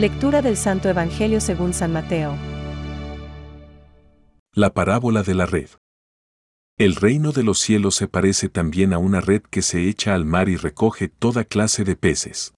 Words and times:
Lectura 0.00 0.40
del 0.40 0.56
Santo 0.56 0.88
Evangelio 0.88 1.42
según 1.42 1.74
San 1.74 1.92
Mateo. 1.92 2.34
La 4.54 4.72
parábola 4.72 5.22
de 5.22 5.34
la 5.34 5.44
red. 5.44 5.68
El 6.78 6.96
reino 6.96 7.32
de 7.32 7.42
los 7.42 7.58
cielos 7.58 7.96
se 7.96 8.08
parece 8.08 8.48
también 8.48 8.94
a 8.94 8.98
una 8.98 9.20
red 9.20 9.42
que 9.42 9.60
se 9.60 9.90
echa 9.90 10.14
al 10.14 10.24
mar 10.24 10.48
y 10.48 10.56
recoge 10.56 11.08
toda 11.08 11.44
clase 11.44 11.84
de 11.84 11.96
peces. 11.96 12.54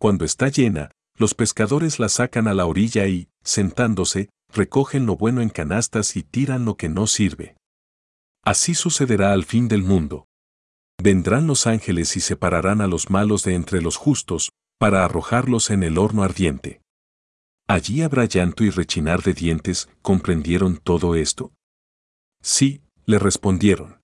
Cuando 0.00 0.24
está 0.24 0.48
llena, 0.48 0.92
los 1.18 1.34
pescadores 1.34 1.98
la 1.98 2.08
sacan 2.08 2.48
a 2.48 2.54
la 2.54 2.64
orilla 2.64 3.06
y, 3.06 3.28
sentándose, 3.44 4.30
recogen 4.50 5.04
lo 5.04 5.16
bueno 5.16 5.42
en 5.42 5.50
canastas 5.50 6.16
y 6.16 6.22
tiran 6.22 6.64
lo 6.64 6.78
que 6.78 6.88
no 6.88 7.06
sirve. 7.06 7.54
Así 8.42 8.74
sucederá 8.74 9.34
al 9.34 9.44
fin 9.44 9.68
del 9.68 9.82
mundo. 9.82 10.24
Vendrán 11.02 11.46
los 11.46 11.66
ángeles 11.66 12.16
y 12.16 12.20
separarán 12.20 12.80
a 12.80 12.86
los 12.86 13.10
malos 13.10 13.42
de 13.42 13.54
entre 13.56 13.82
los 13.82 13.96
justos, 13.98 14.52
para 14.78 15.04
arrojarlos 15.04 15.70
en 15.70 15.82
el 15.82 15.98
horno 15.98 16.22
ardiente. 16.22 16.82
Allí 17.68 18.02
habrá 18.02 18.26
llanto 18.26 18.62
y 18.64 18.70
rechinar 18.70 19.22
de 19.22 19.34
dientes, 19.34 19.88
¿comprendieron 20.02 20.76
todo 20.76 21.14
esto? 21.14 21.52
Sí, 22.42 22.82
le 23.06 23.18
respondieron. 23.18 24.00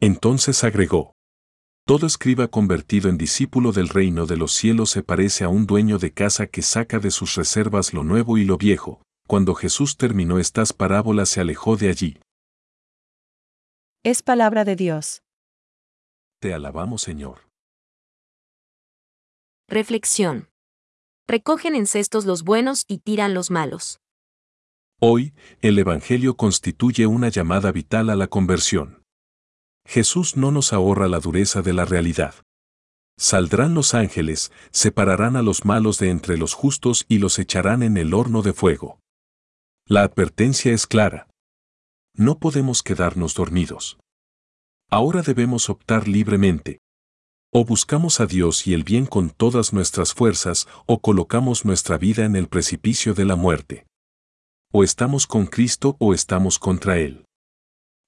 Entonces 0.00 0.62
agregó. 0.64 1.14
Todo 1.86 2.06
escriba 2.06 2.48
convertido 2.48 3.08
en 3.08 3.16
discípulo 3.16 3.72
del 3.72 3.88
reino 3.88 4.26
de 4.26 4.36
los 4.36 4.52
cielos 4.52 4.90
se 4.90 5.02
parece 5.02 5.44
a 5.44 5.48
un 5.48 5.66
dueño 5.66 5.98
de 5.98 6.12
casa 6.12 6.48
que 6.48 6.60
saca 6.60 6.98
de 6.98 7.10
sus 7.10 7.36
reservas 7.36 7.94
lo 7.94 8.02
nuevo 8.02 8.38
y 8.38 8.44
lo 8.44 8.58
viejo. 8.58 9.00
Cuando 9.26 9.54
Jesús 9.54 9.96
terminó 9.96 10.38
estas 10.38 10.72
parábolas 10.72 11.28
se 11.28 11.40
alejó 11.40 11.76
de 11.76 11.88
allí. 11.88 12.18
Es 14.02 14.22
palabra 14.22 14.64
de 14.64 14.76
Dios. 14.76 15.22
Te 16.40 16.52
alabamos 16.52 17.02
Señor. 17.02 17.45
Reflexión. 19.68 20.48
Recogen 21.26 21.74
en 21.74 21.88
cestos 21.88 22.24
los 22.24 22.44
buenos 22.44 22.84
y 22.86 22.98
tiran 22.98 23.34
los 23.34 23.50
malos. 23.50 23.98
Hoy, 25.00 25.34
el 25.60 25.76
Evangelio 25.80 26.36
constituye 26.36 27.08
una 27.08 27.30
llamada 27.30 27.72
vital 27.72 28.10
a 28.10 28.14
la 28.14 28.28
conversión. 28.28 29.02
Jesús 29.84 30.36
no 30.36 30.52
nos 30.52 30.72
ahorra 30.72 31.08
la 31.08 31.18
dureza 31.18 31.62
de 31.62 31.72
la 31.72 31.84
realidad. 31.84 32.36
Saldrán 33.18 33.74
los 33.74 33.94
ángeles, 33.94 34.52
separarán 34.70 35.34
a 35.34 35.42
los 35.42 35.64
malos 35.64 35.98
de 35.98 36.10
entre 36.10 36.36
los 36.36 36.54
justos 36.54 37.04
y 37.08 37.18
los 37.18 37.40
echarán 37.40 37.82
en 37.82 37.96
el 37.96 38.14
horno 38.14 38.42
de 38.42 38.52
fuego. 38.52 39.00
La 39.84 40.02
advertencia 40.04 40.72
es 40.72 40.86
clara. 40.86 41.28
No 42.14 42.38
podemos 42.38 42.84
quedarnos 42.84 43.34
dormidos. 43.34 43.98
Ahora 44.88 45.22
debemos 45.22 45.68
optar 45.70 46.06
libremente, 46.06 46.78
o 47.52 47.64
buscamos 47.64 48.20
a 48.20 48.26
Dios 48.26 48.66
y 48.66 48.74
el 48.74 48.84
bien 48.84 49.06
con 49.06 49.30
todas 49.30 49.72
nuestras 49.72 50.12
fuerzas, 50.12 50.68
o 50.86 51.00
colocamos 51.00 51.64
nuestra 51.64 51.98
vida 51.98 52.24
en 52.24 52.36
el 52.36 52.48
precipicio 52.48 53.14
de 53.14 53.24
la 53.24 53.36
muerte. 53.36 53.86
O 54.72 54.84
estamos 54.84 55.26
con 55.26 55.46
Cristo 55.46 55.96
o 55.98 56.12
estamos 56.12 56.58
contra 56.58 56.98
Él. 56.98 57.24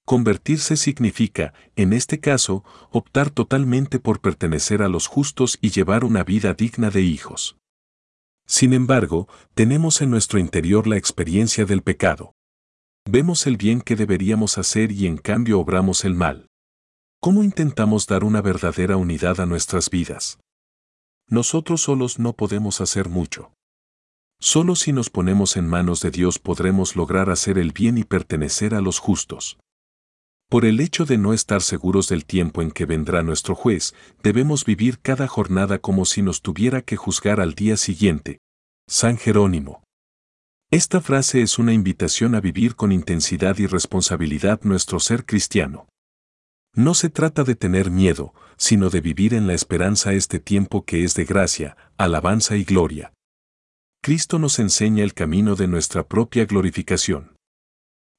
Convertirse 0.05 0.75
significa, 0.75 1.53
en 1.75 1.93
este 1.93 2.19
caso, 2.19 2.63
optar 2.91 3.29
totalmente 3.29 3.99
por 3.99 4.21
pertenecer 4.21 4.81
a 4.81 4.87
los 4.87 5.07
justos 5.07 5.59
y 5.61 5.69
llevar 5.69 6.03
una 6.03 6.23
vida 6.23 6.53
digna 6.53 6.89
de 6.89 7.01
hijos. 7.01 7.57
Sin 8.47 8.73
embargo, 8.73 9.27
tenemos 9.53 10.01
en 10.01 10.09
nuestro 10.09 10.39
interior 10.39 10.87
la 10.87 10.97
experiencia 10.97 11.65
del 11.65 11.83
pecado. 11.83 12.33
Vemos 13.07 13.45
el 13.45 13.57
bien 13.57 13.81
que 13.81 13.95
deberíamos 13.95 14.57
hacer 14.57 14.91
y 14.91 15.05
en 15.05 15.17
cambio 15.17 15.59
obramos 15.59 16.03
el 16.03 16.15
mal. 16.15 16.48
¿Cómo 17.21 17.43
intentamos 17.43 18.07
dar 18.07 18.23
una 18.23 18.41
verdadera 18.41 18.95
unidad 18.95 19.41
a 19.41 19.45
nuestras 19.45 19.89
vidas? 19.89 20.39
Nosotros 21.27 21.81
solos 21.81 22.17
no 22.17 22.31
podemos 22.31 22.79
hacer 22.79 23.09
mucho. 23.09 23.51
Solo 24.39 24.77
si 24.77 24.93
nos 24.93 25.09
ponemos 25.09 25.57
en 25.57 25.67
manos 25.67 25.99
de 25.99 26.11
Dios 26.11 26.39
podremos 26.39 26.95
lograr 26.95 27.29
hacer 27.29 27.57
el 27.57 27.73
bien 27.73 27.97
y 27.97 28.05
pertenecer 28.05 28.73
a 28.73 28.79
los 28.79 28.99
justos. 28.99 29.57
Por 30.49 30.63
el 30.63 30.79
hecho 30.79 31.05
de 31.05 31.17
no 31.17 31.33
estar 31.33 31.61
seguros 31.61 32.07
del 32.07 32.23
tiempo 32.23 32.61
en 32.61 32.71
que 32.71 32.85
vendrá 32.85 33.21
nuestro 33.21 33.53
juez, 33.53 33.93
debemos 34.23 34.63
vivir 34.63 34.99
cada 34.99 35.27
jornada 35.27 35.77
como 35.79 36.05
si 36.05 36.21
nos 36.21 36.41
tuviera 36.41 36.83
que 36.83 36.95
juzgar 36.95 37.41
al 37.41 37.53
día 37.53 37.75
siguiente. 37.75 38.39
San 38.87 39.17
Jerónimo. 39.17 39.83
Esta 40.71 41.01
frase 41.01 41.41
es 41.41 41.59
una 41.59 41.73
invitación 41.73 42.33
a 42.33 42.39
vivir 42.39 42.77
con 42.77 42.93
intensidad 42.93 43.57
y 43.57 43.67
responsabilidad 43.67 44.61
nuestro 44.63 45.01
ser 45.01 45.25
cristiano. 45.25 45.89
No 46.79 46.93
se 46.93 47.09
trata 47.09 47.43
de 47.43 47.55
tener 47.55 47.91
miedo, 47.91 48.33
sino 48.55 48.89
de 48.89 49.01
vivir 49.01 49.33
en 49.33 49.47
la 49.47 49.53
esperanza 49.53 50.13
este 50.13 50.39
tiempo 50.39 50.85
que 50.85 51.03
es 51.03 51.13
de 51.13 51.25
gracia, 51.25 51.75
alabanza 51.97 52.55
y 52.55 52.63
gloria. 52.63 53.11
Cristo 54.01 54.39
nos 54.39 54.59
enseña 54.59 55.03
el 55.03 55.13
camino 55.13 55.57
de 55.57 55.67
nuestra 55.67 56.07
propia 56.07 56.45
glorificación. 56.45 57.35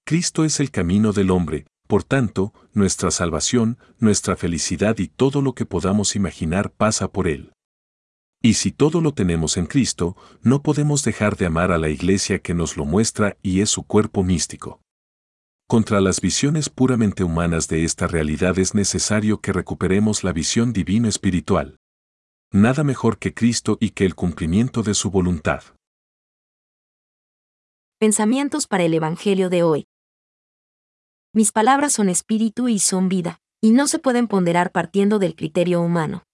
Cristo 0.04 0.44
es 0.44 0.60
el 0.60 0.70
camino 0.70 1.14
del 1.14 1.30
hombre, 1.30 1.68
por 1.88 2.04
tanto, 2.04 2.52
nuestra 2.74 3.10
salvación, 3.10 3.78
nuestra 3.98 4.36
felicidad 4.36 4.98
y 4.98 5.08
todo 5.08 5.40
lo 5.40 5.54
que 5.54 5.64
podamos 5.64 6.14
imaginar 6.14 6.70
pasa 6.70 7.10
por 7.10 7.28
Él. 7.28 7.54
Y 8.42 8.54
si 8.54 8.72
todo 8.72 9.00
lo 9.00 9.14
tenemos 9.14 9.56
en 9.56 9.64
Cristo, 9.64 10.18
no 10.42 10.60
podemos 10.60 11.02
dejar 11.02 11.38
de 11.38 11.46
amar 11.46 11.72
a 11.72 11.78
la 11.78 11.88
Iglesia 11.88 12.40
que 12.40 12.52
nos 12.52 12.76
lo 12.76 12.84
muestra 12.84 13.38
y 13.40 13.62
es 13.62 13.70
su 13.70 13.84
cuerpo 13.84 14.22
místico. 14.22 14.82
Contra 15.70 16.00
las 16.00 16.20
visiones 16.20 16.68
puramente 16.68 17.22
humanas 17.22 17.68
de 17.68 17.84
esta 17.84 18.08
realidad 18.08 18.58
es 18.58 18.74
necesario 18.74 19.40
que 19.40 19.52
recuperemos 19.52 20.24
la 20.24 20.32
visión 20.32 20.72
divino 20.72 21.08
espiritual. 21.08 21.76
Nada 22.50 22.82
mejor 22.82 23.18
que 23.18 23.34
Cristo 23.34 23.78
y 23.78 23.90
que 23.90 24.04
el 24.04 24.16
cumplimiento 24.16 24.82
de 24.82 24.94
su 24.94 25.12
voluntad. 25.12 25.62
Pensamientos 28.00 28.66
para 28.66 28.82
el 28.82 28.94
Evangelio 28.94 29.48
de 29.48 29.62
hoy. 29.62 29.86
Mis 31.32 31.52
palabras 31.52 31.92
son 31.92 32.08
espíritu 32.08 32.68
y 32.68 32.80
son 32.80 33.08
vida, 33.08 33.40
y 33.60 33.70
no 33.70 33.86
se 33.86 34.00
pueden 34.00 34.26
ponderar 34.26 34.72
partiendo 34.72 35.20
del 35.20 35.36
criterio 35.36 35.80
humano. 35.82 36.24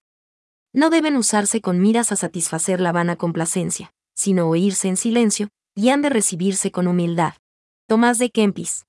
No 0.73 0.89
deben 0.89 1.15
usarse 1.15 1.61
con 1.61 1.79
miras 1.79 2.11
a 2.11 2.15
satisfacer 2.15 2.81
la 2.81 2.91
vana 2.91 3.17
complacencia, 3.17 3.93
sino 4.15 4.49
oírse 4.49 4.87
en 4.87 4.97
silencio, 4.97 5.49
y 5.75 5.89
han 5.89 6.01
de 6.01 6.09
recibirse 6.09 6.71
con 6.71 6.87
humildad. 6.87 7.35
Tomás 7.87 8.17
de 8.17 8.31
Kempis. 8.31 8.87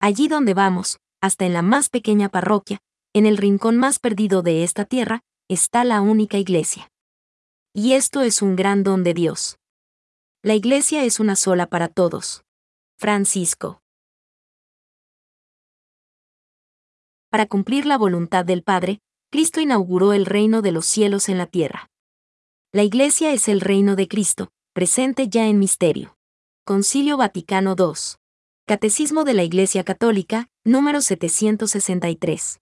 Allí 0.00 0.28
donde 0.28 0.54
vamos, 0.54 0.98
hasta 1.20 1.44
en 1.44 1.52
la 1.52 1.62
más 1.62 1.88
pequeña 1.88 2.28
parroquia, 2.28 2.78
en 3.12 3.26
el 3.26 3.36
rincón 3.36 3.76
más 3.76 3.98
perdido 3.98 4.42
de 4.42 4.62
esta 4.62 4.84
tierra, 4.84 5.22
está 5.48 5.84
la 5.84 6.00
única 6.00 6.38
iglesia. 6.38 6.90
Y 7.74 7.94
esto 7.94 8.22
es 8.22 8.42
un 8.42 8.54
gran 8.54 8.84
don 8.84 9.02
de 9.02 9.14
Dios. 9.14 9.58
La 10.42 10.54
iglesia 10.54 11.04
es 11.04 11.18
una 11.18 11.34
sola 11.34 11.66
para 11.66 11.88
todos. 11.88 12.44
Francisco. 12.96 13.82
Para 17.30 17.46
cumplir 17.46 17.84
la 17.84 17.98
voluntad 17.98 18.44
del 18.44 18.62
Padre, 18.62 19.00
Cristo 19.30 19.60
inauguró 19.60 20.12
el 20.12 20.26
reino 20.26 20.62
de 20.62 20.72
los 20.72 20.86
cielos 20.86 21.28
en 21.28 21.38
la 21.38 21.46
tierra. 21.46 21.90
La 22.72 22.82
iglesia 22.84 23.32
es 23.32 23.48
el 23.48 23.60
reino 23.60 23.96
de 23.96 24.08
Cristo, 24.08 24.48
presente 24.72 25.28
ya 25.28 25.46
en 25.46 25.58
misterio. 25.58 26.16
Concilio 26.64 27.16
Vaticano 27.16 27.74
II. 27.76 28.18
Catecismo 28.68 29.24
de 29.24 29.32
la 29.32 29.44
Iglesia 29.44 29.82
Católica, 29.82 30.50
número 30.62 31.00
763. 31.00 32.60